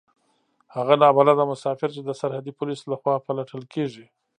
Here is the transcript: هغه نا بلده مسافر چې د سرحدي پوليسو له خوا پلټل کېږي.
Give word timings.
هغه 0.75 0.93
نا 1.01 1.09
بلده 1.17 1.43
مسافر 1.51 1.89
چې 1.95 2.01
د 2.03 2.09
سرحدي 2.19 2.51
پوليسو 2.59 2.85
له 2.91 2.97
خوا 3.01 3.15
پلټل 3.27 3.61
کېږي. 3.73 4.05